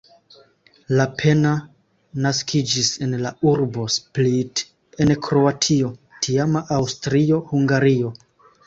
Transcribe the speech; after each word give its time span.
Lapenna 0.99 1.51
naskiĝis 2.27 2.89
en 3.09 3.15
la 3.27 3.33
urbo 3.53 3.87
Split 3.99 4.67
en 5.07 5.15
Kroatio, 5.29 5.95
tiama 6.27 6.67
Aŭstrio-Hungario. 6.81 8.17